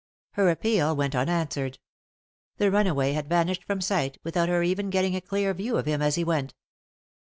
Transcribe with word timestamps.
Her 0.31 0.49
appeal 0.49 0.95
went 0.95 1.13
unanswered. 1.13 1.77
The 2.57 2.71
runaway 2.71 3.11
had 3.11 3.29
vanished 3.29 3.63
from 3.63 3.81
sight, 3.81 4.17
without 4.23 4.49
her 4.49 4.63
even 4.63 4.89
getting 4.89 5.15
a 5.15 5.21
clear 5.21 5.53
view 5.53 5.77
of 5.77 5.85
him 5.85 6.01
as 6.01 6.15
he 6.15 6.23
went. 6.23 6.55